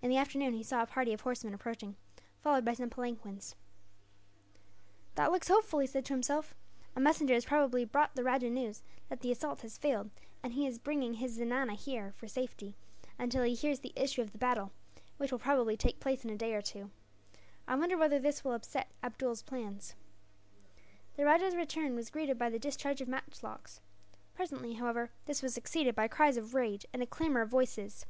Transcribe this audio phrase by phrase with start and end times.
[0.00, 1.96] In the afternoon he saw a party of horsemen approaching,
[2.40, 3.56] followed by some palanquins.
[5.16, 6.54] "That looks hopeful," he said to himself.
[6.96, 10.08] "A messenger has probably brought the rajah news that the assault has failed,
[10.42, 12.74] and he is bringing his zenana here for safety,
[13.18, 14.72] until he hears the issue of the battle,
[15.18, 16.90] which will probably take place in a day or two.
[17.68, 19.94] I wonder whether this will upset Abdool's plans!"
[21.16, 23.82] The rajah's return was greeted by the discharge of matchlocks.
[24.32, 28.06] Presently, however, this was succeeded by cries of rage and a clamour of voices.